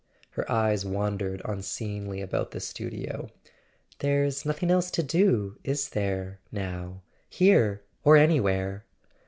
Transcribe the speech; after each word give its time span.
Her 0.31 0.51
eyes 0.51 0.83
wandered 0.83 1.43
unseeingly 1.45 2.21
about 2.21 2.49
the 2.49 2.59
studio. 2.59 3.29
"There's 3.99 4.47
nothing 4.47 4.71
else 4.71 4.89
to 4.89 5.03
do, 5.03 5.59
is 5.63 5.89
there 5.89 6.39
—now—here 6.51 7.83
or 8.03 8.17
anywhere? 8.17 8.83